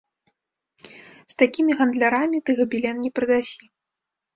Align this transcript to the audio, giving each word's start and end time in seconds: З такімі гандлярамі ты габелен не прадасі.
З 1.35 1.39
такімі 1.43 1.71
гандлярамі 1.83 2.37
ты 2.47 2.51
габелен 2.65 2.95
не 3.09 3.17
прадасі. 3.19 3.65